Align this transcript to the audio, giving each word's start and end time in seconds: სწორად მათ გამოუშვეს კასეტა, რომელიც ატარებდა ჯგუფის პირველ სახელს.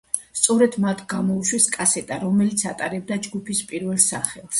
სწორად 0.37 0.77
მათ 0.85 1.01
გამოუშვეს 1.11 1.67
კასეტა, 1.75 2.17
რომელიც 2.23 2.63
ატარებდა 2.71 3.19
ჯგუფის 3.27 3.63
პირველ 3.73 4.01
სახელს. 4.07 4.49